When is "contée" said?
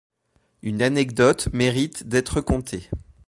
2.41-2.89